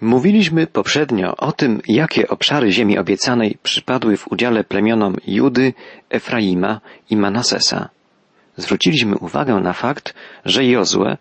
Mówiliśmy 0.00 0.66
poprzednio 0.66 1.36
o 1.36 1.52
tym, 1.52 1.80
jakie 1.88 2.28
obszary 2.28 2.72
ziemi 2.72 2.98
obiecanej 2.98 3.58
przypadły 3.62 4.16
w 4.16 4.32
udziale 4.32 4.64
plemionom 4.64 5.16
Judy, 5.26 5.72
Efraima 6.10 6.80
i 7.10 7.16
Manasesa. 7.16 7.88
Zwróciliśmy 8.56 9.18
uwagę 9.18 9.54
na 9.54 9.72
fakt, 9.72 10.14
że 10.44 10.64
Jozue 10.64 11.16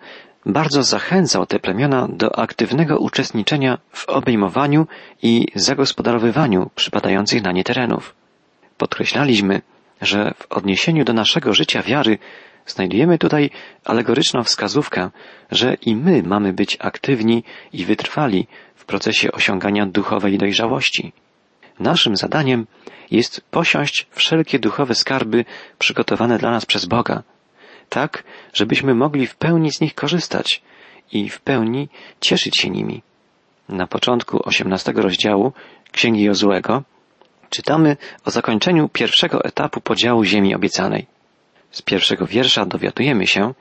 bardzo 0.45 0.83
zachęcał 0.83 1.45
te 1.45 1.59
plemiona 1.59 2.07
do 2.07 2.39
aktywnego 2.39 2.97
uczestniczenia 2.97 3.77
w 3.91 4.09
obejmowaniu 4.09 4.87
i 5.21 5.47
zagospodarowywaniu 5.55 6.69
przypadających 6.75 7.43
na 7.43 7.51
nie 7.51 7.63
terenów. 7.63 8.15
Podkreślaliśmy, 8.77 9.61
że 10.01 10.33
w 10.37 10.51
odniesieniu 10.51 11.03
do 11.05 11.13
naszego 11.13 11.53
życia 11.53 11.81
wiary 11.81 12.17
znajdujemy 12.65 13.17
tutaj 13.17 13.49
alegoryczną 13.85 14.43
wskazówkę, 14.43 15.09
że 15.51 15.73
i 15.73 15.95
my 15.95 16.23
mamy 16.23 16.53
być 16.53 16.77
aktywni 16.79 17.43
i 17.73 17.85
wytrwali 17.85 18.47
w 18.85 18.87
procesie 18.87 19.31
osiągania 19.31 19.85
duchowej 19.85 20.37
dojrzałości. 20.37 21.13
Naszym 21.79 22.17
zadaniem 22.17 22.67
jest 23.11 23.41
posiąść 23.51 24.07
wszelkie 24.11 24.59
duchowe 24.59 24.95
skarby 24.95 25.45
przygotowane 25.79 26.37
dla 26.37 26.51
nas 26.51 26.65
przez 26.65 26.85
Boga, 26.85 27.23
tak, 27.89 28.23
żebyśmy 28.53 28.95
mogli 28.95 29.27
w 29.27 29.35
pełni 29.35 29.71
z 29.71 29.81
nich 29.81 29.95
korzystać 29.95 30.61
i 31.11 31.29
w 31.29 31.41
pełni 31.41 31.89
cieszyć 32.21 32.57
się 32.57 32.69
nimi. 32.69 33.01
Na 33.69 33.87
początku 33.87 34.47
osiemnastego 34.47 35.01
rozdziału 35.01 35.53
Księgi 35.91 36.23
Jozłego 36.23 36.83
czytamy 37.49 37.97
o 38.25 38.31
zakończeniu 38.31 38.89
pierwszego 38.89 39.43
etapu 39.43 39.81
podziału 39.81 40.23
ziemi 40.23 40.55
obiecanej. 40.55 41.05
Z 41.71 41.81
pierwszego 41.81 42.25
wiersza 42.25 42.65
dowiadujemy 42.65 43.27
się, 43.27 43.53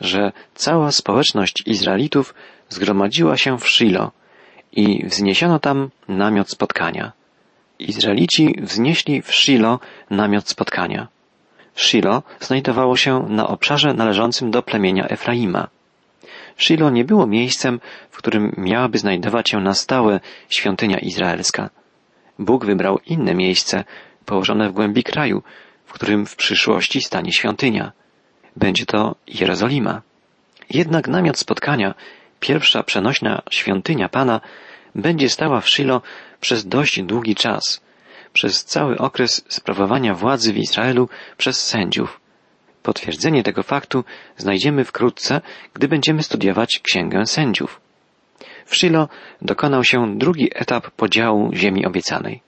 że 0.00 0.32
cała 0.54 0.92
społeczność 0.92 1.62
Izraelitów 1.66 2.34
zgromadziła 2.68 3.36
się 3.36 3.58
w 3.58 3.68
Shilo 3.68 4.17
i 4.72 5.06
wzniesiono 5.06 5.58
tam 5.58 5.90
namiot 6.08 6.50
spotkania. 6.50 7.12
Izraelici 7.78 8.54
wznieśli 8.62 9.22
w 9.22 9.34
Shilo 9.34 9.80
namiot 10.10 10.48
spotkania. 10.48 11.08
Shilo 11.74 12.22
znajdowało 12.40 12.96
się 12.96 13.26
na 13.28 13.48
obszarze 13.48 13.94
należącym 13.94 14.50
do 14.50 14.62
plemienia 14.62 15.08
Efraima. 15.08 15.68
Shilo 16.56 16.90
nie 16.90 17.04
było 17.04 17.26
miejscem, 17.26 17.80
w 18.10 18.16
którym 18.16 18.54
miałaby 18.56 18.98
znajdować 18.98 19.50
się 19.50 19.60
na 19.60 19.74
stałe 19.74 20.20
świątynia 20.48 20.98
izraelska. 20.98 21.70
Bóg 22.38 22.64
wybrał 22.64 22.98
inne 23.06 23.34
miejsce, 23.34 23.84
położone 24.26 24.68
w 24.68 24.72
głębi 24.72 25.02
kraju, 25.02 25.42
w 25.86 25.92
którym 25.92 26.26
w 26.26 26.36
przyszłości 26.36 27.00
stanie 27.00 27.32
świątynia. 27.32 27.92
Będzie 28.56 28.86
to 28.86 29.14
Jerozolima. 29.28 30.02
Jednak 30.70 31.08
namiot 31.08 31.38
spotkania, 31.38 31.94
pierwsza 32.40 32.82
przenośna 32.82 33.42
świątynia 33.50 34.08
Pana, 34.08 34.40
będzie 34.94 35.28
stała 35.28 35.60
w 35.60 35.68
Shilo 35.68 36.02
przez 36.40 36.66
dość 36.66 37.02
długi 37.02 37.34
czas, 37.34 37.80
przez 38.32 38.64
cały 38.64 38.98
okres 38.98 39.44
sprawowania 39.48 40.14
władzy 40.14 40.52
w 40.52 40.58
Izraelu 40.58 41.08
przez 41.36 41.66
sędziów. 41.66 42.20
Potwierdzenie 42.82 43.42
tego 43.42 43.62
faktu 43.62 44.04
znajdziemy 44.36 44.84
wkrótce, 44.84 45.40
gdy 45.74 45.88
będziemy 45.88 46.22
studiować 46.22 46.80
Księgę 46.82 47.26
Sędziów. 47.26 47.80
W 48.66 48.76
Shilo 48.76 49.08
dokonał 49.42 49.84
się 49.84 50.18
drugi 50.18 50.50
etap 50.54 50.90
podziału 50.90 51.50
ziemi 51.54 51.86
obiecanej. 51.86 52.40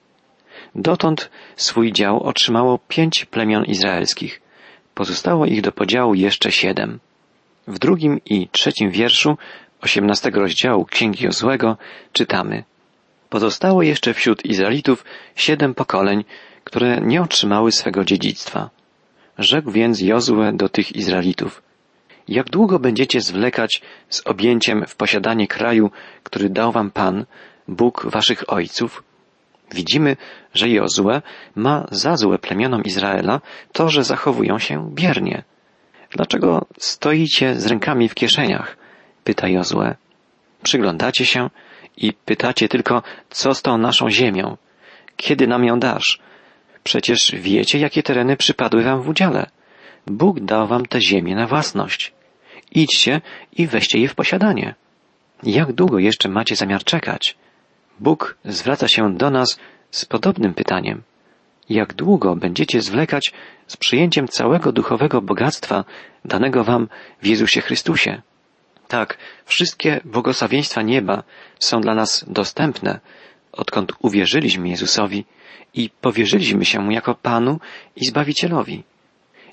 Dotąd 0.75 1.31
swój 1.57 1.93
dział 1.93 2.23
otrzymało 2.23 2.79
pięć 2.89 3.25
plemion 3.25 3.65
izraelskich. 3.65 4.41
Pozostało 4.95 5.47
ich 5.47 5.63
do 5.63 5.73
podziału 5.73 6.15
jeszcze 6.15 6.53
siedem. 6.53 6.99
W 7.67 7.79
drugim 7.79 8.21
i 8.27 8.49
trzecim 8.49 8.91
wierszu 8.91 9.39
osiemnastego 9.83 10.41
rozdziału 10.41 10.85
Księgi 10.85 11.25
Jozłego 11.25 11.77
czytamy 12.13 12.65
Pozostało 13.31 13.83
jeszcze 13.83 14.15
wśród 14.15 14.45
Izraelitów 14.45 15.05
siedem 15.37 15.75
pokoleń, 15.75 16.25
które 16.65 17.01
nie 17.01 17.23
otrzymały 17.23 17.73
swego 17.73 18.05
dziedzictwa. 18.05 18.71
Rzekł 19.39 19.71
więc 19.71 20.01
Jozue 20.01 20.53
do 20.53 20.69
tych 20.69 20.97
Izraelitów 20.97 21.63
Jak 22.29 22.51
długo 22.51 22.79
będziecie 22.79 23.21
zwlekać 23.21 23.83
z 24.09 24.27
objęciem 24.27 24.85
w 24.87 24.97
posiadanie 24.97 25.47
kraju, 25.49 25.91
który 26.23 26.51
dał 26.51 26.73
wam 26.73 26.91
Pan, 26.91 27.25
Bóg 27.69 28.07
waszych 28.07 28.53
ojców? 28.53 29.03
Widzimy, 29.73 30.17
że 30.55 30.69
Jozue 30.69 31.23
ma 31.55 31.87
za 31.91 32.17
złe 32.17 32.39
plemionom 32.39 32.83
Izraela 32.83 33.41
to, 33.73 33.89
że 33.89 34.05
zachowują 34.05 34.59
się 34.59 34.91
biernie. 34.95 35.43
Dlaczego 36.11 36.67
stoicie 36.79 37.55
z 37.55 37.67
rękami 37.67 38.09
w 38.09 38.15
kieszeniach? 38.15 38.80
Pyta 39.25 39.49
Jozue. 39.49 39.95
Przyglądacie 40.63 41.27
się 41.27 41.51
i 41.97 42.13
pytacie 42.13 42.69
tylko, 42.69 43.03
co 43.31 43.55
z 43.55 43.63
tą 43.63 43.79
naszą 43.79 44.11
ziemią? 44.11 44.57
Kiedy 45.17 45.47
nam 45.47 45.65
ją 45.65 45.81
dasz? 45.81 46.21
Przecież 46.85 47.35
wiecie, 47.35 47.79
jakie 47.79 48.03
tereny 48.03 48.37
przypadły 48.37 48.83
wam 48.83 49.03
w 49.03 49.09
udziale. 49.09 49.47
Bóg 50.07 50.41
dał 50.41 50.67
wam 50.67 50.87
tę 50.87 51.01
ziemię 51.01 51.35
na 51.35 51.47
własność. 51.47 52.13
Idźcie 52.73 53.21
i 53.57 53.67
weźcie 53.67 53.99
je 53.99 54.09
w 54.09 54.15
posiadanie. 54.15 54.75
Jak 55.43 55.73
długo 55.73 55.99
jeszcze 55.99 56.29
macie 56.29 56.57
zamiar 56.57 56.85
czekać? 56.85 57.37
Bóg 58.01 58.37
zwraca 58.45 58.89
się 58.89 59.17
do 59.17 59.31
nas 59.31 59.59
z 59.91 60.05
podobnym 60.05 60.55
pytaniem. 60.55 61.03
Jak 61.69 61.95
długo 61.95 62.37
będziecie 62.37 62.81
zwlekać 62.81 63.33
z 63.67 63.77
przyjęciem 63.77 64.29
całego 64.29 64.73
duchowego 64.73 65.23
bogactwa 65.23 65.85
danego 66.25 66.65
wam 66.65 66.89
w 67.23 67.27
Jezusie 67.27 67.61
Chrystusie? 67.61 68.23
Tak, 68.91 69.19
wszystkie 69.45 70.01
błogosławieństwa 70.05 70.83
nieba 70.83 71.23
są 71.59 71.81
dla 71.81 71.95
nas 71.95 72.25
dostępne, 72.29 73.01
odkąd 73.53 73.93
uwierzyliśmy 74.03 74.69
Jezusowi 74.69 75.25
i 75.75 75.91
powierzyliśmy 76.01 76.65
się 76.65 76.81
Mu 76.81 76.91
jako 76.91 77.15
Panu 77.15 77.61
i 77.97 78.07
Zbawicielowi. 78.07 78.83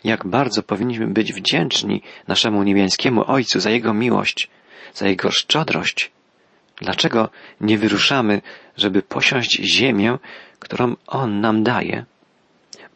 Jak 0.03 0.27
bardzo 0.27 0.63
powinniśmy 0.63 1.07
być 1.07 1.33
wdzięczni 1.33 2.01
naszemu 2.27 2.63
niebiańskiemu 2.63 3.31
Ojcu 3.31 3.59
za 3.59 3.69
Jego 3.69 3.93
miłość, 3.93 4.49
za 4.93 5.07
Jego 5.07 5.31
szczodrość. 5.31 6.11
Dlaczego 6.81 7.29
nie 7.61 7.77
wyruszamy, 7.77 8.41
żeby 8.77 9.01
posiąść 9.01 9.51
ziemię, 9.51 10.17
którą 10.59 10.95
On 11.07 11.41
nam 11.41 11.63
daje? 11.63 12.05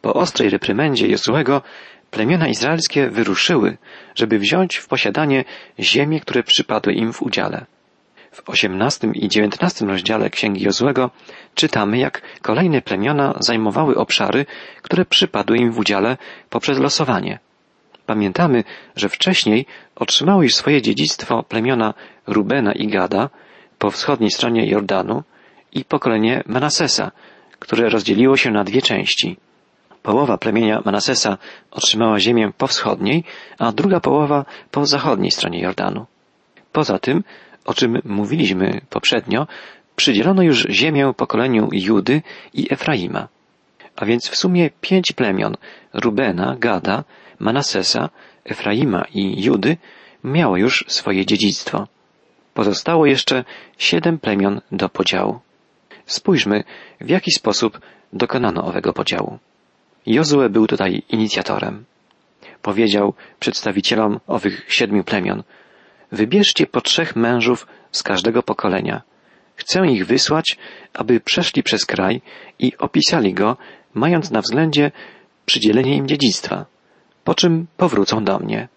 Po 0.00 0.14
ostrej 0.14 0.50
reprymendzie 0.50 1.08
Jozuego 1.08 1.62
plemiona 2.12 2.48
izraelskie 2.48 3.10
wyruszyły, 3.10 3.76
żeby 4.14 4.38
wziąć 4.38 4.76
w 4.76 4.88
posiadanie 4.88 5.44
ziemie, 5.80 6.20
które 6.20 6.42
przypadły 6.42 6.92
im 6.92 7.12
w 7.12 7.22
udziale. 7.22 7.66
W 8.32 8.48
osiemnastym 8.48 9.14
i 9.14 9.28
dziewiętnastym 9.28 9.88
rozdziale 9.88 10.30
Księgi 10.30 10.64
Jozłego 10.64 11.10
czytamy, 11.54 11.98
jak 11.98 12.22
kolejne 12.42 12.82
plemiona 12.82 13.34
zajmowały 13.40 13.96
obszary, 13.96 14.46
które 14.82 15.04
przypadły 15.04 15.56
im 15.58 15.72
w 15.72 15.78
udziale 15.78 16.16
poprzez 16.50 16.78
losowanie. 16.78 17.38
Pamiętamy, 18.06 18.64
że 18.96 19.08
wcześniej 19.08 19.66
otrzymały 19.96 20.44
już 20.44 20.54
swoje 20.54 20.82
dziedzictwo 20.82 21.42
plemiona 21.42 21.94
Rubena 22.26 22.72
i 22.72 22.86
Gada 22.86 23.30
po 23.78 23.90
wschodniej 23.90 24.30
stronie 24.30 24.66
Jordanu 24.66 25.22
i 25.72 25.84
pokolenie 25.84 26.42
Manasesa, 26.46 27.10
które 27.58 27.88
rozdzieliło 27.88 28.36
się 28.36 28.50
na 28.50 28.64
dwie 28.64 28.82
części. 28.82 29.36
Połowa 30.02 30.38
plemienia 30.38 30.82
Manasesa 30.84 31.38
otrzymała 31.70 32.20
ziemię 32.20 32.50
po 32.58 32.66
wschodniej, 32.66 33.24
a 33.58 33.72
druga 33.72 34.00
połowa 34.00 34.44
po 34.70 34.86
zachodniej 34.86 35.30
stronie 35.30 35.60
Jordanu. 35.60 36.06
Poza 36.72 36.98
tym, 36.98 37.24
o 37.64 37.74
czym 37.74 37.98
mówiliśmy 38.04 38.80
poprzednio, 38.90 39.46
przydzielono 39.96 40.42
już 40.42 40.66
ziemię 40.70 41.12
pokoleniu 41.16 41.68
Judy 41.72 42.22
i 42.54 42.72
Efraima. 42.72 43.28
A 43.96 44.04
więc 44.04 44.28
w 44.28 44.36
sumie 44.36 44.70
pięć 44.80 45.12
plemion 45.12 45.54
Rubena, 45.92 46.56
Gada, 46.58 47.04
Manasesa, 47.38 48.08
Efraima 48.44 49.04
i 49.14 49.44
Judy 49.44 49.76
miało 50.24 50.56
już 50.56 50.84
swoje 50.88 51.26
dziedzictwo. 51.26 51.86
Pozostało 52.54 53.06
jeszcze 53.06 53.44
siedem 53.78 54.18
plemion 54.18 54.60
do 54.72 54.88
podziału. 54.88 55.40
Spójrzmy, 56.06 56.64
w 57.00 57.08
jaki 57.08 57.30
sposób 57.30 57.80
dokonano 58.12 58.64
owego 58.64 58.92
podziału. 58.92 59.38
Jozue 60.06 60.48
był 60.50 60.66
tutaj 60.66 61.02
inicjatorem. 61.08 61.84
Powiedział 62.62 63.14
przedstawicielom 63.40 64.20
owych 64.26 64.64
siedmiu 64.68 65.04
plemion, 65.04 65.42
wybierzcie 66.12 66.66
po 66.66 66.80
trzech 66.80 67.16
mężów 67.16 67.66
z 67.92 68.02
każdego 68.02 68.42
pokolenia. 68.42 69.02
Chcę 69.56 69.86
ich 69.86 70.06
wysłać, 70.06 70.58
aby 70.94 71.20
przeszli 71.20 71.62
przez 71.62 71.86
kraj 71.86 72.22
i 72.58 72.76
opisali 72.78 73.34
go, 73.34 73.56
mając 73.94 74.30
na 74.30 74.40
względzie 74.40 74.90
przydzielenie 75.46 75.96
im 75.96 76.08
dziedzictwa, 76.08 76.66
po 77.24 77.34
czym 77.34 77.66
powrócą 77.76 78.24
do 78.24 78.38
mnie. 78.38 78.68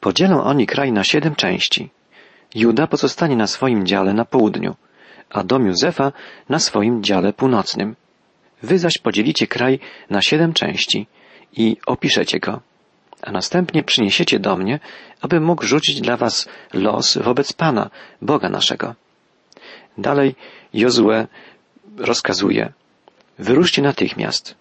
Podzielą 0.00 0.42
oni 0.42 0.66
kraj 0.66 0.92
na 0.92 1.04
siedem 1.04 1.34
części. 1.34 1.90
Juda 2.54 2.86
pozostanie 2.86 3.36
na 3.36 3.46
swoim 3.46 3.86
dziale 3.86 4.14
na 4.14 4.24
południu, 4.24 4.74
a 5.30 5.44
dom 5.44 5.66
Józefa 5.66 6.12
na 6.48 6.58
swoim 6.58 7.02
dziale 7.02 7.32
północnym. 7.32 7.96
Wy 8.62 8.78
zaś 8.78 8.98
podzielicie 8.98 9.46
kraj 9.46 9.78
na 10.10 10.22
siedem 10.22 10.52
części 10.52 11.06
i 11.56 11.76
opiszecie 11.86 12.40
go, 12.40 12.60
a 13.22 13.32
następnie 13.32 13.82
przyniesiecie 13.82 14.38
do 14.38 14.56
mnie, 14.56 14.80
aby 15.20 15.40
mógł 15.40 15.64
rzucić 15.64 16.00
dla 16.00 16.16
was 16.16 16.48
los 16.72 17.18
wobec 17.18 17.52
Pana, 17.52 17.90
Boga 18.22 18.48
naszego. 18.48 18.94
Dalej 19.98 20.34
Jozue 20.74 21.26
rozkazuje, 21.96 22.72
wyruszcie 23.38 23.82
natychmiast. 23.82 24.54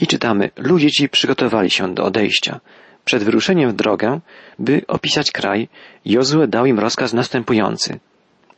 I 0.00 0.06
czytamy, 0.06 0.50
ludzie 0.56 0.90
ci 0.90 1.08
przygotowali 1.08 1.70
się 1.70 1.94
do 1.94 2.04
odejścia. 2.04 2.60
Przed 3.04 3.24
wyruszeniem 3.24 3.70
w 3.70 3.76
drogę, 3.76 4.20
by 4.58 4.82
opisać 4.86 5.30
kraj, 5.30 5.68
Jozue 6.04 6.46
dał 6.48 6.66
im 6.66 6.78
rozkaz 6.78 7.12
następujący. 7.12 7.98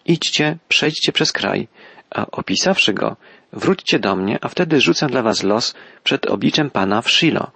Idźcie, 0.06 0.59
przejdźcie 0.69 1.12
przez 1.12 1.32
kraj, 1.32 1.69
a 2.11 2.27
opisawszy 2.31 2.93
go, 2.93 3.17
wróćcie 3.56 3.99
do 3.99 4.17
mnie, 4.17 4.38
a 4.41 4.49
wtedy 4.49 4.81
rzucę 4.81 5.06
dla 5.06 5.23
was 5.23 5.43
los 5.43 5.75
przed 6.05 6.26
obliczem 6.26 6.70
Pana 6.70 7.03
w 7.03 7.11
Shilo. 7.11 7.50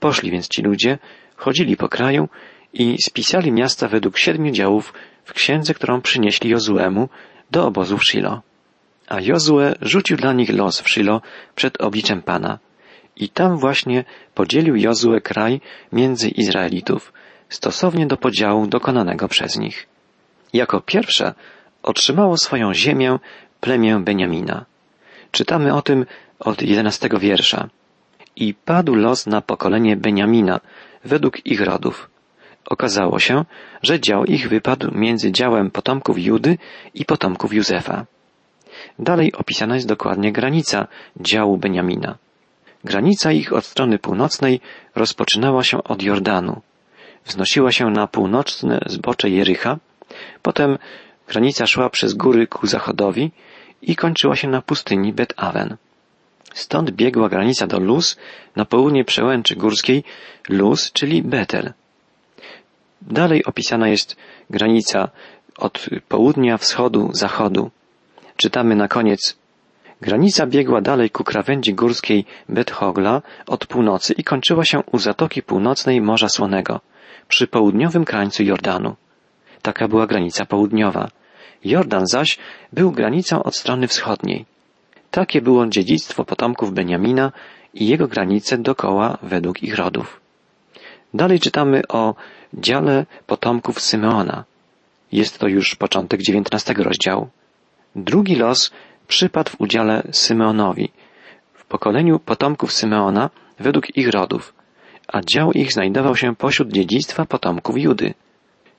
Poszli 0.00 0.30
więc 0.30 0.48
ci 0.48 0.62
ludzie, 0.62 0.98
chodzili 1.36 1.76
po 1.76 1.88
kraju 1.88 2.28
i 2.72 2.96
spisali 3.02 3.52
miasta 3.52 3.88
według 3.88 4.18
siedmiu 4.18 4.52
działów 4.52 4.92
w 5.24 5.32
księdze, 5.32 5.74
którą 5.74 6.00
przynieśli 6.00 6.50
Jozuemu 6.50 7.08
do 7.50 7.66
obozu 7.66 7.98
w 7.98 8.04
Shilo. 8.04 8.42
A 9.08 9.20
Jozue 9.20 9.74
rzucił 9.82 10.16
dla 10.16 10.32
nich 10.32 10.52
los 10.52 10.80
w 10.80 10.88
Shilo 10.88 11.20
przed 11.54 11.80
obliczem 11.80 12.22
Pana. 12.22 12.58
I 13.16 13.28
tam 13.28 13.58
właśnie 13.58 14.04
podzielił 14.34 14.76
Jozue 14.76 15.20
kraj 15.22 15.60
między 15.92 16.28
Izraelitów, 16.28 17.12
stosownie 17.48 18.06
do 18.06 18.16
podziału 18.16 18.66
dokonanego 18.66 19.28
przez 19.28 19.58
nich. 19.58 19.86
Jako 20.52 20.80
pierwsze 20.80 21.34
otrzymało 21.82 22.36
swoją 22.36 22.74
ziemię 22.74 23.18
plemię 23.60 24.00
Beniamina. 24.04 24.69
Czytamy 25.30 25.74
o 25.74 25.82
tym 25.82 26.06
od 26.40 26.62
jedenastego 26.62 27.18
wiersza. 27.18 27.68
I 28.36 28.54
padł 28.54 28.94
los 28.94 29.26
na 29.26 29.40
pokolenie 29.40 29.96
Beniamina 29.96 30.60
według 31.04 31.46
ich 31.46 31.60
rodów. 31.60 32.10
Okazało 32.66 33.18
się, 33.18 33.44
że 33.82 34.00
dział 34.00 34.24
ich 34.24 34.48
wypadł 34.48 34.90
między 34.94 35.32
działem 35.32 35.70
potomków 35.70 36.18
Judy 36.18 36.58
i 36.94 37.04
potomków 37.04 37.52
Józefa. 37.54 38.06
Dalej 38.98 39.32
opisana 39.32 39.74
jest 39.74 39.88
dokładnie 39.88 40.32
granica 40.32 40.86
działu 41.20 41.58
Beniamina. 41.58 42.18
Granica 42.84 43.32
ich 43.32 43.52
od 43.52 43.64
strony 43.64 43.98
północnej 43.98 44.60
rozpoczynała 44.94 45.64
się 45.64 45.84
od 45.84 46.02
Jordanu. 46.02 46.60
Wznosiła 47.24 47.72
się 47.72 47.90
na 47.90 48.06
północne 48.06 48.80
zbocze 48.86 49.30
Jericha, 49.30 49.78
potem 50.42 50.78
granica 51.28 51.66
szła 51.66 51.90
przez 51.90 52.14
góry 52.14 52.46
ku 52.46 52.66
zachodowi 52.66 53.30
i 53.82 53.96
kończyła 53.96 54.36
się 54.36 54.48
na 54.48 54.62
pustyni 54.62 55.12
Bet-Awen. 55.12 55.76
Stąd 56.54 56.90
biegła 56.90 57.28
granica 57.28 57.66
do 57.66 57.80
Luz, 57.80 58.16
na 58.56 58.64
południe 58.64 59.04
przełęczy 59.04 59.56
górskiej 59.56 60.04
Luz, 60.48 60.92
czyli 60.92 61.22
Betel. 61.22 61.72
Dalej 63.02 63.44
opisana 63.44 63.88
jest 63.88 64.16
granica 64.50 65.08
od 65.58 65.86
południa, 66.08 66.56
wschodu, 66.56 67.10
zachodu. 67.12 67.70
Czytamy 68.36 68.76
na 68.76 68.88
koniec 68.88 69.40
Granica 70.00 70.46
biegła 70.46 70.80
dalej 70.80 71.10
ku 71.10 71.24
krawędzi 71.24 71.74
górskiej 71.74 72.24
Bethogla 72.48 73.22
od 73.46 73.66
północy 73.66 74.12
i 74.12 74.24
kończyła 74.24 74.64
się 74.64 74.78
u 74.92 74.98
Zatoki 74.98 75.42
Północnej 75.42 76.00
Morza 76.00 76.28
Słonego, 76.28 76.80
przy 77.28 77.46
południowym 77.46 78.04
krańcu 78.04 78.42
Jordanu. 78.42 78.96
Taka 79.62 79.88
była 79.88 80.06
granica 80.06 80.46
południowa. 80.46 81.08
Jordan 81.64 82.06
zaś 82.06 82.38
był 82.72 82.92
granicą 82.92 83.42
od 83.42 83.56
strony 83.56 83.88
wschodniej. 83.88 84.44
Takie 85.10 85.42
było 85.42 85.66
dziedzictwo 85.66 86.24
potomków 86.24 86.72
Beniamina 86.72 87.32
i 87.74 87.86
jego 87.88 88.08
granice 88.08 88.58
dokoła 88.58 89.18
według 89.22 89.62
ich 89.62 89.76
rodów. 89.76 90.20
Dalej 91.14 91.40
czytamy 91.40 91.82
o 91.88 92.14
dziale 92.54 93.06
potomków 93.26 93.80
Symeona. 93.80 94.44
Jest 95.12 95.38
to 95.38 95.48
już 95.48 95.74
początek 95.74 96.22
dziewiętnastego 96.22 96.84
rozdziału. 96.84 97.28
Drugi 97.96 98.36
los 98.36 98.70
przypadł 99.08 99.50
w 99.50 99.60
udziale 99.60 100.02
Symeonowi, 100.12 100.90
w 101.54 101.64
pokoleniu 101.64 102.18
potomków 102.18 102.72
Symeona 102.72 103.30
według 103.58 103.96
ich 103.96 104.08
rodów, 104.08 104.54
a 105.08 105.20
dział 105.20 105.52
ich 105.52 105.72
znajdował 105.72 106.16
się 106.16 106.36
pośród 106.36 106.68
dziedzictwa 106.68 107.24
potomków 107.24 107.78
Judy. 107.78 108.14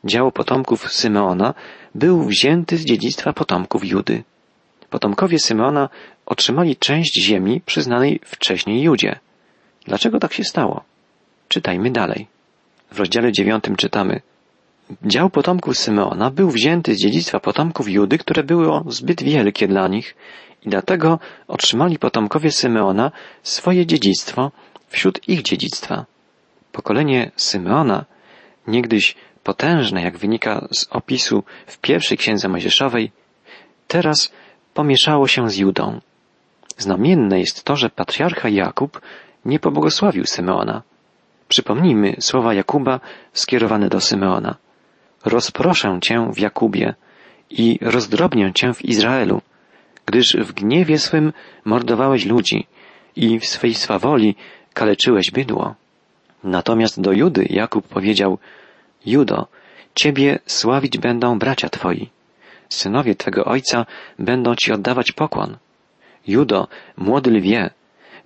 Dział 0.03 0.31
potomków 0.31 0.92
Symeona 0.94 1.53
był 1.95 2.24
wzięty 2.24 2.77
z 2.77 2.86
dziedzictwa 2.86 3.33
potomków 3.33 3.86
Judy. 3.86 4.24
Potomkowie 4.89 5.39
Symeona 5.39 5.89
otrzymali 6.25 6.75
część 6.75 7.21
ziemi 7.21 7.62
przyznanej 7.65 8.19
wcześniej 8.25 8.81
Judzie. 8.81 9.19
Dlaczego 9.86 10.19
tak 10.19 10.33
się 10.33 10.44
stało? 10.44 10.83
Czytajmy 11.48 11.92
dalej. 11.92 12.27
W 12.92 13.00
rozdziale 13.00 13.31
dziewiątym 13.31 13.75
czytamy 13.75 14.21
Dział 15.06 15.30
potomków 15.30 15.77
Symeona 15.77 16.31
był 16.31 16.50
wzięty 16.50 16.95
z 16.95 16.98
dziedzictwa 16.98 17.39
potomków 17.39 17.89
Judy, 17.89 18.18
które 18.18 18.44
było 18.44 18.83
zbyt 18.88 19.24
wielkie 19.24 19.68
dla 19.68 19.88
nich 19.88 20.15
i 20.65 20.69
dlatego 20.69 21.19
otrzymali 21.48 22.00
potomkowie 22.00 22.51
Symeona 22.51 23.12
swoje 23.44 23.86
dziedzictwo 23.86 24.51
wśród 24.89 25.30
ich 25.30 25.42
dziedzictwa. 25.42 26.06
Pokolenie 26.71 27.31
Symeona, 27.36 28.06
niegdyś 28.68 29.15
potężne, 29.44 30.02
jak 30.02 30.18
wynika 30.18 30.68
z 30.72 30.88
opisu 30.92 31.44
w 31.68 31.78
pierwszej 31.78 32.18
księdze 32.18 32.48
Mojżeszowej, 32.50 33.12
teraz 33.88 34.32
pomieszało 34.74 35.28
się 35.28 35.50
z 35.50 35.58
Judą. 35.58 36.00
Znamienne 36.78 37.40
jest 37.40 37.64
to, 37.64 37.76
że 37.76 37.90
patriarcha 37.90 38.50
Jakub 38.50 39.02
nie 39.46 39.60
pobłogosławił 39.60 40.26
Symeona. 40.26 40.82
Przypomnijmy 41.48 42.16
słowa 42.20 42.54
Jakuba 42.54 43.00
skierowane 43.34 43.90
do 43.90 44.02
Symeona. 44.02 44.56
Rozproszę 45.26 46.00
cię 46.02 46.32
w 46.34 46.40
Jakubie 46.40 46.94
i 47.50 47.80
rozdrobnię 47.82 48.52
cię 48.54 48.74
w 48.74 48.86
Izraelu, 48.86 49.42
gdyż 50.06 50.36
w 50.36 50.54
gniewie 50.54 51.00
swym 51.00 51.34
mordowałeś 51.66 52.26
ludzi 52.26 52.68
i 53.16 53.40
w 53.40 53.46
swej 53.46 53.74
swawoli 53.74 54.36
kaleczyłeś 54.74 55.32
bydło. 55.32 55.76
Natomiast 56.44 57.02
do 57.02 57.12
Judy 57.12 57.48
Jakub 57.50 57.88
powiedział, 57.88 58.38
Judo, 59.06 59.48
Ciebie 59.95 60.39
sławić 60.45 60.98
będą 60.98 61.39
bracia 61.39 61.69
Twoi. 61.69 62.09
Synowie 62.69 63.15
Twego 63.15 63.45
ojca 63.45 63.86
będą 64.19 64.56
Ci 64.56 64.71
oddawać 64.71 65.12
pokłon. 65.12 65.57
Judo, 66.27 66.68
młody 66.98 67.31
lwie, 67.31 67.69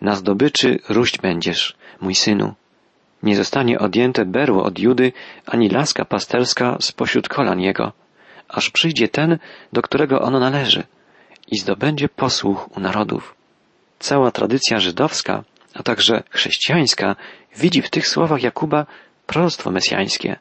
na 0.01 0.15
zdobyczy 0.15 0.79
ruść 0.89 1.17
będziesz, 1.17 1.75
mój 2.01 2.15
synu. 2.15 2.53
Nie 3.23 3.35
zostanie 3.35 3.79
odjęte 3.79 4.25
berło 4.25 4.63
od 4.63 4.79
Judy, 4.79 5.13
ani 5.45 5.69
laska 5.69 6.05
pasterska 6.05 6.77
spośród 6.79 7.29
kolan 7.29 7.59
jego, 7.59 7.91
aż 8.49 8.69
przyjdzie 8.69 9.07
ten, 9.07 9.37
do 9.73 9.81
którego 9.81 10.21
ono 10.21 10.39
należy 10.39 10.83
i 11.47 11.57
zdobędzie 11.57 12.09
posłuch 12.09 12.77
u 12.77 12.79
narodów. 12.79 13.35
Cała 13.99 14.31
tradycja 14.31 14.79
żydowska, 14.79 15.43
a 15.73 15.83
także 15.83 16.23
chrześcijańska 16.29 17.15
widzi 17.57 17.81
w 17.81 17.89
tych 17.89 18.07
słowach 18.07 18.43
Jakuba 18.43 18.85
proroctwo 19.27 19.71
mesjańskie. 19.71 20.35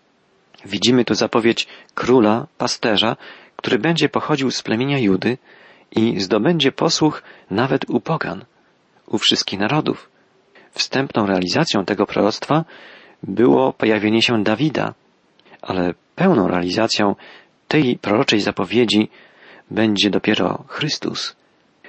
Widzimy 0.66 1.04
tu 1.04 1.14
zapowiedź 1.14 1.66
króla, 1.94 2.46
pasterza, 2.58 3.16
który 3.56 3.78
będzie 3.78 4.08
pochodził 4.08 4.50
z 4.50 4.62
plemienia 4.62 4.98
Judy 4.98 5.38
i 5.96 6.20
zdobędzie 6.20 6.72
posłuch 6.72 7.22
nawet 7.50 7.90
u 7.90 8.00
pogan, 8.00 8.44
u 9.06 9.18
wszystkich 9.18 9.58
narodów. 9.58 10.10
Wstępną 10.72 11.26
realizacją 11.26 11.84
tego 11.84 12.06
proroctwa 12.06 12.64
było 13.22 13.72
pojawienie 13.72 14.22
się 14.22 14.42
Dawida, 14.42 14.94
ale 15.62 15.94
pełną 16.16 16.48
realizacją 16.48 17.14
tej 17.68 17.98
proroczej 17.98 18.40
zapowiedzi 18.40 19.08
będzie 19.70 20.10
dopiero 20.10 20.64
Chrystus. 20.68 21.36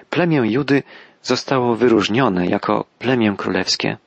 Plemię 0.09 0.41
Judy 0.51 0.83
zostało 1.21 1.75
wyróżnione 1.75 2.47
jako 2.47 2.85
plemię 2.99 3.33
królewskie. 3.37 3.97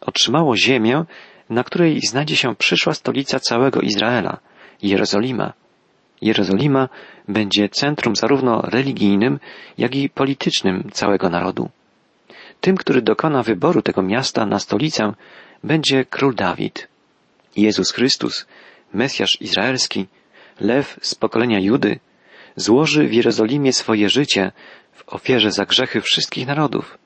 Otrzymało 0.00 0.56
ziemię, 0.56 1.04
na 1.50 1.64
której 1.64 2.00
znajdzie 2.00 2.36
się 2.36 2.54
przyszła 2.54 2.94
stolica 2.94 3.40
całego 3.40 3.80
Izraela, 3.80 4.38
Jerozolima. 4.82 5.52
Jerozolima 6.22 6.88
będzie 7.28 7.68
centrum 7.68 8.16
zarówno 8.16 8.62
religijnym, 8.62 9.38
jak 9.78 9.94
i 9.94 10.08
politycznym 10.08 10.90
całego 10.92 11.30
narodu. 11.30 11.68
Tym, 12.60 12.76
który 12.76 13.02
dokona 13.02 13.42
wyboru 13.42 13.82
tego 13.82 14.02
miasta 14.02 14.46
na 14.46 14.58
stolicę, 14.58 15.12
będzie 15.64 16.04
król 16.04 16.34
Dawid. 16.34 16.88
Jezus 17.56 17.92
Chrystus, 17.92 18.46
Mesjasz 18.94 19.40
Izraelski, 19.40 20.06
lew 20.60 20.98
z 21.02 21.14
pokolenia 21.14 21.60
Judy, 21.60 21.98
złoży 22.56 23.08
w 23.08 23.12
Jerozolimie 23.12 23.72
swoje 23.72 24.08
życie 24.08 24.52
w 24.92 25.14
ofierze 25.14 25.52
za 25.52 25.64
grzechy 25.64 26.00
wszystkich 26.00 26.46
narodów, 26.46 26.98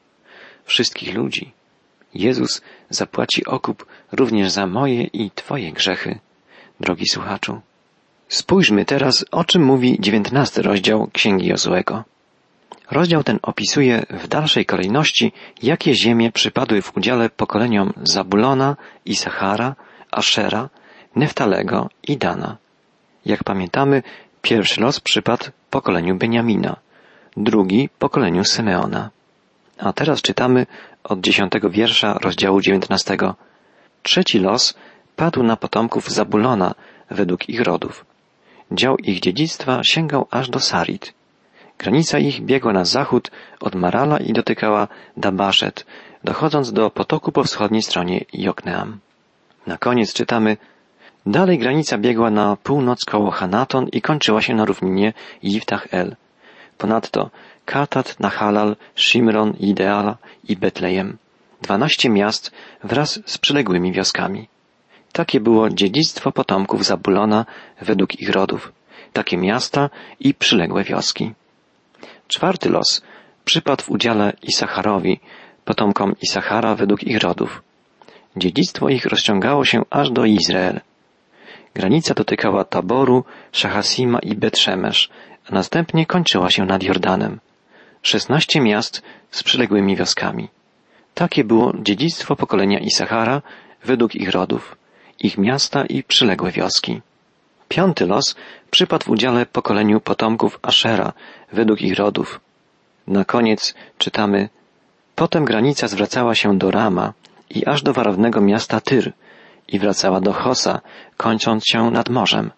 wszystkich 0.65 1.15
ludzi. 1.15 1.53
Jezus 2.15 2.63
zapłaci 2.91 3.45
okup 3.45 3.87
również 4.13 4.51
za 4.51 4.67
moje 4.67 5.03
i 5.03 5.31
Twoje 5.31 5.73
grzechy, 5.73 6.19
drogi 6.81 7.07
słuchaczu. 7.07 7.61
Spójrzmy 8.29 8.85
teraz, 8.85 9.25
o 9.31 9.45
czym 9.45 9.65
mówi 9.65 9.97
dziewiętnasty 10.01 10.63
rozdział 10.63 11.09
Księgi 11.13 11.47
Jozłego. 11.47 12.05
Rozdział 12.91 13.23
ten 13.23 13.39
opisuje 13.43 14.03
w 14.11 14.29
dalszej 14.29 14.67
kolejności, 14.67 15.33
jakie 15.63 15.95
ziemie 15.95 16.33
przypadły 16.33 16.83
w 16.83 16.97
udziale 16.97 17.31
pokoleniom 17.31 17.93
Zabulona, 18.03 18.77
Isachara, 19.07 19.75
Ashera, 20.11 20.69
Neftalego 21.17 21.89
i 22.09 22.17
Dana. 22.17 22.57
Jak 23.27 23.45
pamiętamy, 23.45 24.03
pierwszy 24.43 24.81
los 24.81 25.01
przypadł 25.01 25.45
pokoleniu 25.71 26.15
Beniamina, 26.17 26.77
drugi 27.37 27.89
pokoleniu 27.99 28.45
Symeona. 28.45 29.11
A 29.81 29.93
teraz 29.93 30.23
czytamy 30.23 30.67
od 31.05 31.21
dziesiątego 31.21 31.71
wiersza 31.71 32.19
rozdziału 32.19 32.61
dziewiętnastego. 32.61 33.35
Trzeci 34.03 34.39
los 34.39 34.75
padł 35.17 35.43
na 35.43 35.57
potomków 35.57 36.11
Zabulona 36.11 36.75
według 37.11 37.49
ich 37.49 37.61
rodów. 37.61 38.05
Dział 38.73 38.97
ich 38.97 39.21
dziedzictwa 39.21 39.81
sięgał 39.85 40.27
aż 40.31 40.49
do 40.49 40.61
Sarit. 40.61 41.15
Granica 41.79 42.19
ich 42.19 42.41
biegła 42.41 42.73
na 42.73 42.85
zachód 42.85 43.31
od 43.61 43.75
Marala 43.75 44.19
i 44.19 44.33
dotykała 44.33 44.89
Dabaszet, 45.17 45.87
dochodząc 46.25 46.73
do 46.73 46.91
potoku 46.91 47.33
po 47.33 47.45
wschodniej 47.45 47.83
stronie 47.83 48.25
Jokneam. 48.33 48.99
Na 49.67 49.79
koniec 49.79 50.13
czytamy 50.13 50.57
Dalej 51.27 51.59
granica 51.59 51.99
biegła 51.99 52.31
na 52.31 52.57
północ 52.57 53.05
koło 53.05 53.31
Hanaton 53.31 53.89
i 53.89 54.03
kończyła 54.03 54.43
się 54.43 54.55
na 54.55 54.65
równinie 54.65 55.13
Yiftach 55.43 55.87
El. 55.91 56.17
Ponadto 56.79 57.31
Katat, 57.65 58.21
Nahalal, 58.21 58.77
Shimron, 58.97 59.55
Ideala 59.61 60.17
i 60.49 60.57
Betlejem. 60.57 61.19
Dwanaście 61.63 62.09
miast 62.11 62.51
wraz 62.85 63.21
z 63.27 63.39
przyległymi 63.39 63.93
wioskami. 63.93 64.49
Takie 65.13 65.41
było 65.41 65.71
dziedzictwo 65.71 66.33
potomków 66.33 66.85
Zabulona 66.85 67.47
według 67.81 68.21
ich 68.21 68.31
rodów. 68.31 68.73
Takie 69.13 69.37
miasta 69.37 69.91
i 70.21 70.35
przyległe 70.35 70.85
wioski. 70.85 71.33
Czwarty 72.29 72.69
los 72.71 73.03
przypadł 73.45 73.83
w 73.83 73.91
udziale 73.91 74.33
Isacharowi, 74.43 75.21
potomkom 75.65 76.15
Isachara 76.23 76.75
według 76.75 77.05
ich 77.05 77.19
rodów. 77.19 77.63
Dziedzictwo 78.37 78.89
ich 78.89 79.07
rozciągało 79.07 79.65
się 79.65 79.83
aż 79.91 80.11
do 80.11 80.25
Izrael. 80.25 80.81
Granica 81.75 82.15
dotykała 82.15 82.65
Taboru, 82.65 83.25
Szachasima 83.53 84.19
i 84.19 84.35
Betrzemesz, 84.35 85.11
a 85.51 85.55
następnie 85.55 86.07
kończyła 86.07 86.51
się 86.51 86.65
nad 86.65 86.83
Jordanem. 86.83 87.41
Szesnaście 88.03 88.61
miast 88.61 89.03
z 89.31 89.43
przyległymi 89.43 89.97
wioskami. 89.97 90.49
Takie 91.15 91.45
było 91.45 91.73
dziedzictwo 91.83 92.37
pokolenia 92.37 92.79
Isachara 92.79 93.43
według 93.85 94.15
ich 94.15 94.31
rodów, 94.31 94.77
ich 95.19 95.39
miasta 95.39 95.85
i 95.85 96.03
przyległe 96.03 96.51
wioski. 96.51 97.01
Piąty 97.69 98.07
los 98.07 98.37
przypadł 98.71 99.05
w 99.05 99.11
udziale 99.11 99.47
pokoleniu 99.47 100.01
potomków 100.01 100.59
Ashera 100.63 101.13
według 101.53 101.83
ich 101.83 101.99
rodów. 101.99 102.41
Na 103.07 103.25
koniec 103.25 103.75
czytamy 103.99 104.49
Potem 105.15 105.45
granica 105.45 105.89
zwracała 105.89 106.35
się 106.35 106.59
do 106.59 106.71
Rama 106.71 107.13
i 107.51 107.67
aż 107.67 107.83
do 107.83 107.93
warownego 107.93 108.41
miasta 108.41 108.81
Tyr 108.81 109.13
i 109.69 109.79
wracała 109.79 110.21
do 110.21 110.33
Hosa, 110.33 110.81
kończąc 111.17 111.67
się 111.67 111.91
nad 111.91 112.09
morzem. 112.09 112.51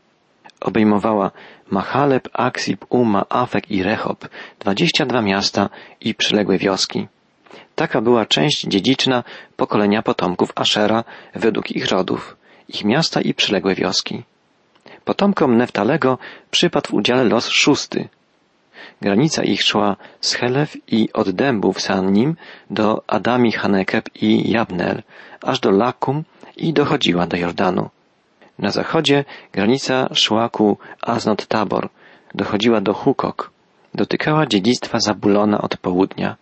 Obejmowała 0.60 1.30
Machaleb, 1.70 2.28
Aksib, 2.32 2.84
Uma, 2.88 3.24
Afek 3.28 3.70
i 3.70 3.82
Rechob, 3.82 4.28
dwadzieścia 4.58 5.06
dwa 5.06 5.22
miasta 5.22 5.70
i 6.00 6.14
przyległe 6.14 6.58
wioski. 6.58 7.08
Taka 7.74 8.00
była 8.00 8.26
część 8.26 8.66
dziedziczna 8.66 9.24
pokolenia 9.56 10.02
potomków 10.02 10.52
Ashera 10.54 11.04
według 11.34 11.70
ich 11.70 11.86
rodów, 11.90 12.36
ich 12.68 12.84
miasta 12.84 13.20
i 13.20 13.34
przyległe 13.34 13.74
wioski. 13.74 14.22
Potomkom 15.04 15.56
Neftalego 15.56 16.18
przypadł 16.50 16.90
w 16.90 16.94
udziale 16.94 17.24
los 17.24 17.48
szósty. 17.48 18.08
Granica 19.00 19.42
ich 19.42 19.62
szła 19.62 19.96
z 20.20 20.34
Helew 20.34 20.76
i 20.88 21.12
od 21.12 21.30
dębów 21.30 21.80
Sannim 21.80 22.36
do 22.70 23.02
Adami 23.06 23.52
Hanekeb 23.52 24.08
i 24.14 24.50
Jabnel, 24.50 25.02
aż 25.42 25.60
do 25.60 25.70
Lakum 25.70 26.24
i 26.56 26.72
dochodziła 26.72 27.26
do 27.26 27.36
Jordanu. 27.36 27.90
Na 28.62 28.70
zachodzie 28.70 29.24
granica 29.52 30.08
szła 30.14 30.48
ku 30.48 30.78
Aznot 31.02 31.46
Tabor, 31.46 31.88
dochodziła 32.34 32.80
do 32.80 32.94
Hukok, 32.94 33.50
dotykała 33.94 34.46
dziedzictwa 34.46 35.00
Zabulona 35.00 35.60
od 35.60 35.76
południa. 35.76 36.36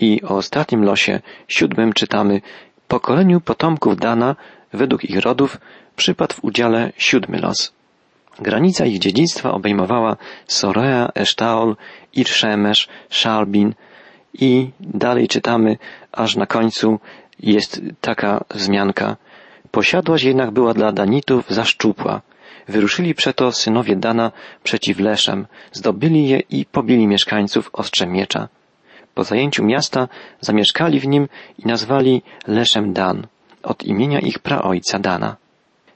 I 0.00 0.22
o 0.22 0.36
ostatnim 0.36 0.84
losie, 0.84 1.20
siódmym, 1.48 1.92
czytamy 1.92 2.40
pokoleniu 2.88 3.40
potomków 3.40 3.96
Dana, 3.96 4.36
według 4.72 5.04
ich 5.04 5.18
rodów, 5.18 5.58
przypadł 5.96 6.34
w 6.34 6.44
udziale 6.44 6.92
siódmy 6.96 7.38
los. 7.38 7.72
Granica 8.38 8.86
ich 8.86 8.98
dziedzictwa 8.98 9.52
obejmowała 9.52 10.16
Sorea, 10.46 11.08
Esztaol, 11.14 11.76
Irszemesz, 12.12 12.88
Szalbin 13.10 13.74
i 14.34 14.70
dalej 14.80 15.28
czytamy, 15.28 15.76
aż 16.12 16.36
na 16.36 16.46
końcu 16.46 16.98
jest 17.40 17.80
taka 18.00 18.44
wzmianka. 18.50 19.16
Posiadłość 19.70 20.24
jednak 20.24 20.50
była 20.50 20.74
dla 20.74 20.92
Danitów 20.92 21.50
za 21.50 21.64
szczupła. 21.64 22.20
Wyruszyli 22.68 23.14
przeto 23.14 23.52
synowie 23.52 23.96
Dana 23.96 24.32
przeciw 24.62 24.98
Leszem, 24.98 25.46
zdobyli 25.72 26.28
je 26.28 26.38
i 26.50 26.64
pobili 26.64 27.06
mieszkańców 27.06 27.70
ostrzem 27.72 28.12
miecza. 28.12 28.48
Po 29.14 29.24
zajęciu 29.24 29.64
miasta 29.64 30.08
zamieszkali 30.40 31.00
w 31.00 31.06
nim 31.06 31.28
i 31.58 31.66
nazwali 31.66 32.22
Leszem 32.46 32.92
Dan, 32.92 33.26
od 33.62 33.84
imienia 33.84 34.20
ich 34.20 34.38
praojca 34.38 34.98
Dana. 34.98 35.36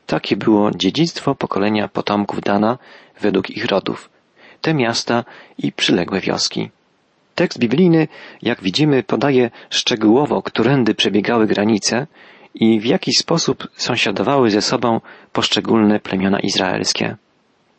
Takie 0.07 0.37
było 0.37 0.71
dziedzictwo 0.71 1.35
pokolenia 1.35 1.89
potomków 1.89 2.41
Dana 2.41 2.79
według 3.21 3.51
ich 3.51 3.65
rodów. 3.65 4.11
Te 4.61 4.75
miasta 4.75 5.25
i 5.59 5.73
przyległe 5.73 6.21
wioski. 6.21 6.71
Tekst 7.35 7.59
biblijny, 7.59 8.09
jak 8.43 8.63
widzimy, 8.63 9.03
podaje 9.03 9.51
szczegółowo, 9.71 10.43
którędy 10.43 10.95
przebiegały 10.95 11.47
granice 11.47 12.07
i 12.55 12.81
w 12.81 12.85
jaki 12.85 13.13
sposób 13.13 13.69
sąsiadowały 13.77 14.51
ze 14.51 14.63
sobą 14.63 15.01
poszczególne 15.33 16.01
plemiona 16.01 16.41
izraelskie. 16.41 17.17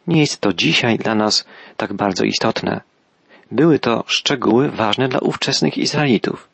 Nie 0.08 0.20
jest 0.20 0.42
to 0.42 0.53
dzisiaj 0.53 0.98
dla 0.98 1.15
nas 1.15 1.46
tak 1.77 1.94
bardzo 1.94 2.24
istotne. 2.25 2.82
Były 3.51 3.80
to 3.80 4.03
szczegóły 4.08 4.72
ważne 4.72 5.08
dla 5.08 5.20
ówczesnych 5.20 5.77
Izraelitów. 5.77 6.50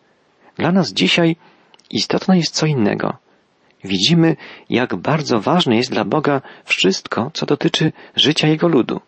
Dla 0.57 0.71
nas 0.71 0.93
dzisiaj 0.93 1.35
istotne 1.91 2.37
jest 2.37 2.55
co 2.55 2.65
innego. 2.65 3.17
Widzimy, 3.83 4.35
jak 4.69 4.95
bardzo 4.95 5.39
ważne 5.39 5.75
jest 5.75 5.91
dla 5.91 6.05
Boga 6.05 6.41
wszystko, 6.65 7.31
co 7.33 7.45
dotyczy 7.45 7.91
życia 8.15 8.47
Jego 8.47 8.67
ludu. 8.67 8.99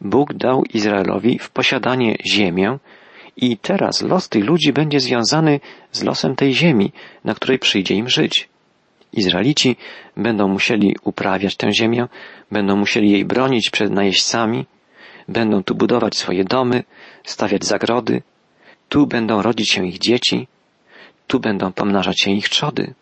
Bóg 0.00 0.34
dał 0.34 0.64
Izraelowi 0.74 1.38
w 1.38 1.50
posiadanie 1.50 2.16
ziemię, 2.32 2.78
i 3.36 3.56
teraz 3.56 4.02
los 4.02 4.28
tych 4.28 4.44
ludzi 4.44 4.72
będzie 4.72 5.00
związany 5.00 5.60
z 5.92 6.02
losem 6.02 6.36
tej 6.36 6.54
ziemi, 6.54 6.92
na 7.24 7.34
której 7.34 7.58
przyjdzie 7.58 7.94
im 7.94 8.08
żyć. 8.08 8.48
Izraelici 9.12 9.76
będą 10.16 10.48
musieli 10.48 10.96
uprawiać 11.04 11.56
tę 11.56 11.72
ziemię, 11.72 12.06
będą 12.50 12.76
musieli 12.76 13.10
jej 13.10 13.24
bronić 13.24 13.70
przed 13.70 13.90
najeźdźcami, 13.90 14.66
będą 15.28 15.62
tu 15.62 15.74
budować 15.74 16.16
swoje 16.16 16.44
domy, 16.44 16.84
stawiać 17.24 17.64
zagrody, 17.64 18.22
tu 18.88 19.06
będą 19.06 19.42
rodzić 19.42 19.70
się 19.72 19.86
ich 19.86 19.98
dzieci, 19.98 20.48
tu 21.26 21.40
będą 21.40 21.72
pomnażać 21.72 22.20
się 22.20 22.30
ich 22.30 22.48
trzody. 22.48 22.94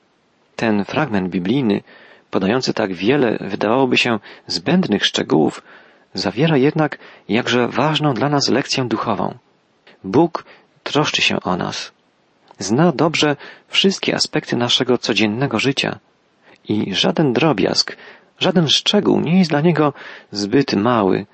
Ten 0.56 0.84
fragment 0.84 1.28
biblijny, 1.28 1.82
podający 2.30 2.74
tak 2.74 2.94
wiele, 2.94 3.38
wydawałoby 3.40 3.96
się, 3.96 4.18
zbędnych 4.46 5.06
szczegółów, 5.06 5.62
zawiera 6.14 6.56
jednak 6.56 6.98
jakże 7.28 7.68
ważną 7.68 8.14
dla 8.14 8.28
nas 8.28 8.48
lekcję 8.48 8.84
duchową. 8.84 9.34
Bóg 10.04 10.44
troszczy 10.82 11.22
się 11.22 11.40
o 11.40 11.56
nas. 11.56 11.92
Zna 12.58 12.92
dobrze 12.92 13.36
wszystkie 13.68 14.14
aspekty 14.14 14.56
naszego 14.56 14.98
codziennego 14.98 15.58
życia 15.58 15.98
i 16.68 16.94
żaden 16.94 17.32
drobiazg, 17.32 17.96
żaden 18.38 18.68
szczegół 18.68 19.20
nie 19.20 19.38
jest 19.38 19.50
dla 19.50 19.60
Niego 19.60 19.92
zbyt 20.30 20.74
mały, 20.74 21.26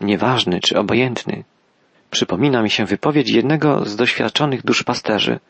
nieważny 0.00 0.60
czy 0.60 0.78
obojętny. 0.78 1.44
Przypomina 2.10 2.62
mi 2.62 2.70
się 2.70 2.84
wypowiedź 2.84 3.30
jednego 3.30 3.84
z 3.84 3.96
doświadczonych 3.96 4.64
duszpasterzy. 4.64 5.40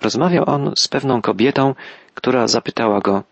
Rozmawiał 0.00 0.44
on 0.46 0.72
z 0.76 0.88
pewną 0.88 1.22
kobietą, 1.22 1.74
która 2.14 2.48
zapytała 2.48 3.00
go, 3.00 3.22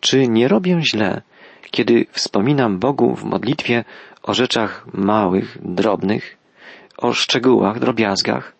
czy 0.00 0.28
nie 0.28 0.48
robię 0.48 0.80
źle, 0.82 1.22
kiedy 1.70 2.06
wspominam 2.10 2.78
Bogu 2.78 3.16
w 3.16 3.24
modlitwie 3.24 3.84
o 4.22 4.34
rzeczach 4.34 4.86
małych, 4.92 5.58
drobnych, 5.60 6.36
o 7.02 7.12
szczegółach, 7.12 7.78
drobiazgach. 7.78 8.52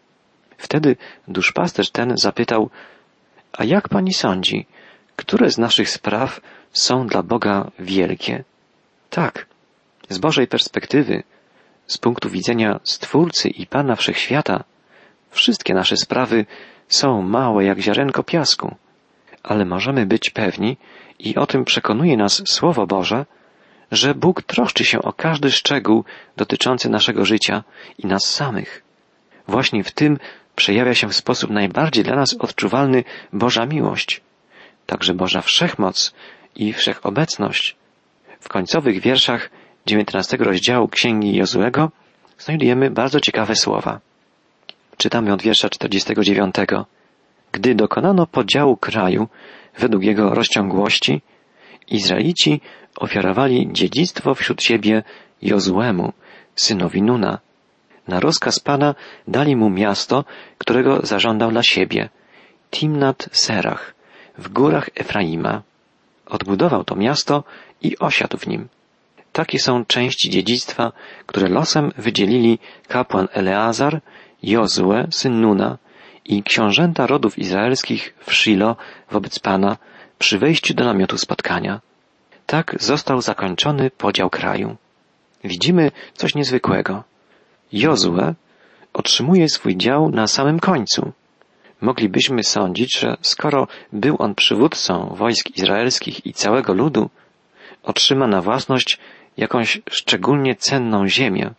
Wtedy 0.58 0.96
duszpasterz 1.28 1.90
ten 1.90 2.16
zapytał, 2.16 2.70
a 3.52 3.64
jak 3.64 3.88
pani 3.88 4.14
sądzi, 4.14 4.66
które 5.16 5.50
z 5.50 5.58
naszych 5.58 5.90
spraw 5.90 6.40
są 6.72 7.06
dla 7.06 7.22
Boga 7.22 7.70
wielkie? 7.78 8.44
Tak, 9.10 9.46
z 10.08 10.18
Bożej 10.18 10.46
perspektywy, 10.46 11.22
z 11.86 11.98
punktu 11.98 12.30
widzenia 12.30 12.80
Stwórcy 12.84 13.48
i 13.48 13.66
Pana 13.66 13.96
Wszechświata, 13.96 14.64
wszystkie 15.30 15.74
nasze 15.74 15.96
sprawy 15.96 16.46
są 16.88 17.22
małe 17.22 17.64
jak 17.64 17.78
ziarenko 17.78 18.22
piasku, 18.22 18.74
ale 19.42 19.64
możemy 19.64 20.06
być 20.06 20.30
pewni, 20.30 20.76
i 21.18 21.36
o 21.36 21.46
tym 21.46 21.64
przekonuje 21.64 22.16
nas 22.16 22.42
Słowo 22.46 22.86
Boże, 22.86 23.26
że 23.92 24.14
Bóg 24.14 24.42
troszczy 24.42 24.84
się 24.84 25.02
o 25.02 25.12
każdy 25.12 25.50
szczegół 25.50 26.04
dotyczący 26.36 26.88
naszego 26.88 27.24
życia 27.24 27.64
i 27.98 28.06
nas 28.06 28.24
samych. 28.24 28.82
Właśnie 29.48 29.84
w 29.84 29.92
tym 29.92 30.18
przejawia 30.56 30.94
się 30.94 31.08
w 31.08 31.14
sposób 31.14 31.50
najbardziej 31.50 32.04
dla 32.04 32.16
nas 32.16 32.34
odczuwalny 32.34 33.04
Boża 33.32 33.66
miłość, 33.66 34.20
także 34.86 35.14
Boża 35.14 35.40
wszechmoc 35.40 36.14
i 36.56 36.72
wszechobecność. 36.72 37.76
W 38.40 38.48
końcowych 38.48 39.00
wierszach 39.00 39.50
dziewiętnastego 39.86 40.44
rozdziału 40.44 40.88
Księgi 40.88 41.36
Jozuego 41.36 41.90
znajdujemy 42.38 42.90
bardzo 42.90 43.20
ciekawe 43.20 43.56
słowa. 43.56 44.00
Czytamy 44.96 45.32
od 45.32 45.42
wiersza 45.42 45.68
49. 45.68 46.54
Gdy 47.52 47.74
dokonano 47.74 48.26
podziału 48.26 48.76
kraju 48.76 49.28
według 49.78 50.02
jego 50.02 50.34
rozciągłości, 50.34 51.22
Izraelici 51.92 52.60
ofiarowali 52.96 53.68
dziedzictwo 53.72 54.34
wśród 54.34 54.62
siebie 54.62 55.02
Jozuemu, 55.42 56.12
synowi 56.54 57.02
Nuna. 57.02 57.38
Na 58.08 58.20
rozkaz 58.20 58.60
Pana 58.60 58.94
dali 59.28 59.56
mu 59.56 59.70
miasto, 59.70 60.24
którego 60.58 61.06
zażądał 61.06 61.50
dla 61.50 61.62
siebie, 61.62 62.08
Timnat 62.70 63.28
Serach, 63.32 63.94
w 64.38 64.48
górach 64.48 64.90
Efraima. 64.94 65.62
Odbudował 66.26 66.84
to 66.84 66.96
miasto 66.96 67.44
i 67.82 67.98
osiadł 67.98 68.36
w 68.38 68.46
nim. 68.46 68.68
Takie 69.32 69.58
są 69.58 69.84
części 69.84 70.30
dziedzictwa, 70.30 70.92
które 71.26 71.48
losem 71.48 71.92
wydzielili 71.98 72.58
kapłan 72.88 73.28
Eleazar, 73.32 74.00
Jozue, 74.42 75.06
syn 75.10 75.40
Nuna 75.40 75.78
i 76.24 76.42
książęta 76.42 77.06
rodów 77.06 77.38
izraelskich 77.38 78.14
w 78.26 78.34
Shilo 78.34 78.76
wobec 79.10 79.38
Pana 79.38 79.76
przy 80.22 80.38
wejściu 80.38 80.74
do 80.74 80.84
namiotu 80.84 81.18
spotkania. 81.18 81.80
Tak 82.46 82.76
został 82.80 83.20
zakończony 83.20 83.90
podział 83.90 84.30
kraju. 84.30 84.76
Widzimy 85.44 85.90
coś 86.14 86.34
niezwykłego. 86.34 87.04
Jozue 87.72 88.34
otrzymuje 88.92 89.48
swój 89.48 89.76
dział 89.76 90.10
na 90.10 90.26
samym 90.26 90.60
końcu. 90.60 91.12
Moglibyśmy 91.80 92.44
sądzić, 92.44 92.98
że 92.98 93.16
skoro 93.20 93.68
był 93.92 94.16
on 94.18 94.34
przywódcą 94.34 95.14
wojsk 95.14 95.56
izraelskich 95.56 96.26
i 96.26 96.32
całego 96.32 96.74
ludu, 96.74 97.10
otrzyma 97.82 98.26
na 98.26 98.40
własność 98.40 98.98
jakąś 99.36 99.80
szczególnie 99.90 100.54
cenną 100.54 101.08
ziemię, 101.08 101.50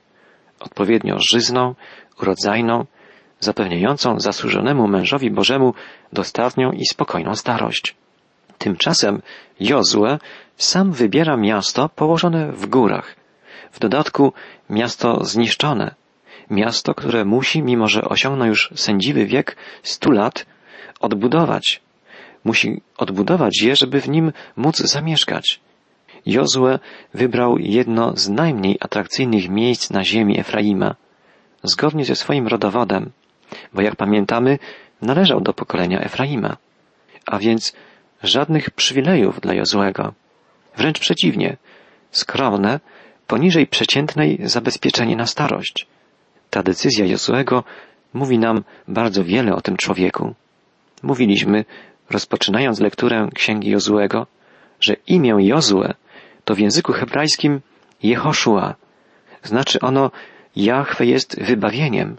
odpowiednio 0.59 1.19
żyzną, 1.19 1.75
urodzajną, 2.21 2.85
zapewniającą 3.39 4.19
zasłużonemu 4.19 4.87
mężowi 4.87 5.31
Bożemu 5.31 5.73
dostatnią 6.13 6.71
i 6.71 6.85
spokojną 6.85 7.35
starość. 7.35 7.95
Tymczasem 8.63 9.21
Jozue 9.59 10.19
sam 10.57 10.91
wybiera 10.91 11.37
miasto 11.37 11.89
położone 11.89 12.51
w 12.51 12.65
górach, 12.65 13.15
w 13.71 13.79
dodatku 13.79 14.33
miasto 14.69 15.23
zniszczone, 15.23 15.95
miasto, 16.49 16.95
które 16.95 17.25
musi, 17.25 17.63
mimo 17.63 17.87
że 17.87 18.01
osiągnął 18.01 18.47
już 18.47 18.71
sędziwy 18.75 19.25
wiek 19.25 19.55
stu 19.83 20.11
lat, 20.11 20.45
odbudować. 20.99 21.81
Musi 22.43 22.81
odbudować 22.97 23.61
je, 23.61 23.75
żeby 23.75 24.01
w 24.01 24.09
nim 24.09 24.31
móc 24.55 24.77
zamieszkać. 24.77 25.59
Jozue 26.25 26.79
wybrał 27.13 27.57
jedno 27.57 28.13
z 28.15 28.29
najmniej 28.29 28.77
atrakcyjnych 28.79 29.49
miejsc 29.49 29.89
na 29.89 30.03
ziemi 30.03 30.39
Efraima, 30.39 30.95
zgodnie 31.63 32.05
ze 32.05 32.15
swoim 32.15 32.47
rodowodem, 32.47 33.11
bo 33.73 33.81
jak 33.81 33.95
pamiętamy, 33.95 34.59
należał 35.01 35.41
do 35.41 35.53
pokolenia 35.53 35.99
Efraima, 35.99 36.57
a 37.25 37.39
więc 37.39 37.73
żadnych 38.23 38.69
przywilejów 38.69 39.39
dla 39.41 39.53
Jozłego. 39.53 40.13
Wręcz 40.77 40.99
przeciwnie, 40.99 41.57
skromne, 42.11 42.79
poniżej 43.27 43.67
przeciętnej 43.67 44.39
zabezpieczenie 44.43 45.15
na 45.15 45.25
starość. 45.25 45.87
Ta 46.49 46.63
decyzja 46.63 47.05
Jozłego 47.05 47.63
mówi 48.13 48.39
nam 48.39 48.63
bardzo 48.87 49.23
wiele 49.23 49.55
o 49.55 49.61
tym 49.61 49.77
człowieku. 49.77 50.33
Mówiliśmy, 51.03 51.65
rozpoczynając 52.09 52.79
lekturę 52.79 53.29
księgi 53.35 53.69
Jozłego, 53.69 54.27
że 54.79 54.95
imię 55.07 55.35
Jozue 55.39 55.93
to 56.45 56.55
w 56.55 56.59
języku 56.59 56.93
hebrajskim 56.93 57.61
Jehoszua. 58.03 58.75
Znaczy 59.43 59.79
ono 59.79 60.11
Jahwe 60.55 61.05
jest 61.05 61.41
wybawieniem. 61.41 62.17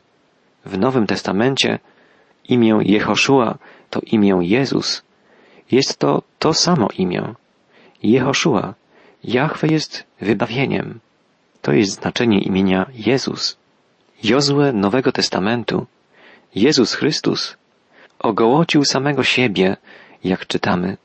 W 0.64 0.78
Nowym 0.78 1.06
Testamencie 1.06 1.78
imię 2.48 2.78
Jehoszua 2.82 3.58
to 3.90 4.00
imię 4.00 4.38
Jezus. 4.42 5.02
Jest 5.70 5.98
to 5.98 6.22
to 6.38 6.54
samo 6.54 6.88
imię. 6.98 7.34
Jehoszua. 8.02 8.74
Jahwe 9.24 9.68
jest 9.68 10.04
wybawieniem. 10.20 11.00
To 11.62 11.72
jest 11.72 11.92
znaczenie 11.92 12.38
imienia 12.38 12.86
Jezus. 12.94 13.56
Jozue 14.22 14.72
Nowego 14.72 15.12
Testamentu, 15.12 15.86
Jezus 16.54 16.94
Chrystus, 16.94 17.56
ogołocił 18.18 18.84
samego 18.84 19.22
siebie, 19.22 19.76
jak 20.24 20.46
czytamy, 20.46 20.96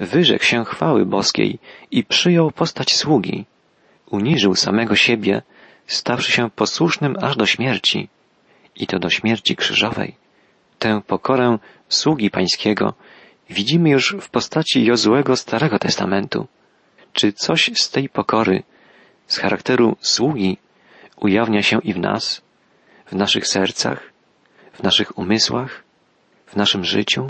wyrzekł 0.00 0.44
się 0.44 0.64
chwały 0.64 1.06
boskiej 1.06 1.58
i 1.90 2.04
przyjął 2.04 2.50
postać 2.50 2.96
sługi. 2.96 3.44
Uniżył 4.10 4.54
samego 4.54 4.96
siebie, 4.96 5.42
stawszy 5.86 6.32
się 6.32 6.50
posłusznym 6.50 7.16
aż 7.20 7.36
do 7.36 7.46
śmierci, 7.46 8.08
i 8.76 8.86
to 8.86 8.98
do 8.98 9.10
śmierci 9.10 9.56
krzyżowej. 9.56 10.14
Tę 10.78 11.00
pokorę 11.06 11.58
sługi 11.88 12.30
pańskiego 12.30 12.94
widzimy 13.50 13.90
już 13.90 14.16
w 14.20 14.30
postaci 14.30 14.84
Jozłego 14.84 15.36
Starego 15.36 15.78
Testamentu. 15.78 16.46
Czy 17.12 17.32
coś 17.32 17.70
z 17.74 17.90
tej 17.90 18.08
pokory, 18.08 18.62
z 19.26 19.38
charakteru 19.38 19.96
sługi, 20.00 20.58
ujawnia 21.16 21.62
się 21.62 21.78
i 21.82 21.94
w 21.94 21.98
nas, 21.98 22.42
w 23.06 23.12
naszych 23.12 23.46
sercach, 23.46 24.12
w 24.72 24.82
naszych 24.82 25.18
umysłach, 25.18 25.84
w 26.46 26.56
naszym 26.56 26.84
życiu? 26.84 27.28